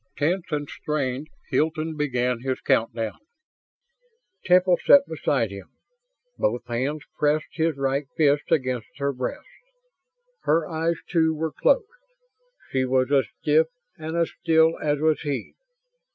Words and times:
Tense 0.17 0.45
and 0.49 0.67
strained, 0.67 1.27
Hilton 1.51 1.95
began 1.95 2.39
his 2.41 2.59
countdown. 2.59 3.19
Temple 4.45 4.79
sat 4.83 5.05
beside 5.07 5.51
him. 5.51 5.69
Both 6.39 6.65
hands 6.65 7.03
pressed 7.19 7.45
his 7.51 7.77
right 7.77 8.07
fist 8.17 8.51
against 8.51 8.97
her 8.97 9.13
breast. 9.13 9.45
Her 10.41 10.67
eyes, 10.67 10.95
too, 11.07 11.35
were 11.35 11.51
closed; 11.53 11.85
she 12.71 12.83
was 12.83 13.11
as 13.11 13.27
stiff 13.43 13.67
and 13.99 14.17
as 14.17 14.31
still 14.41 14.79
as 14.79 14.97
was 14.99 15.21
he. 15.21 15.53